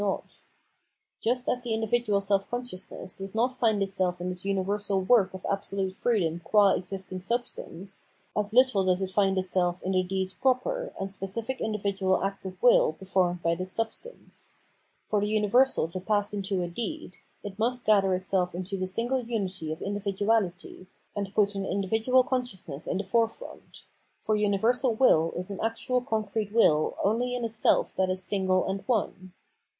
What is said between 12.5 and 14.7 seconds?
will performed by this substance.